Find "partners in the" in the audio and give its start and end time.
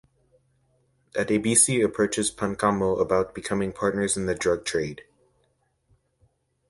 3.71-4.33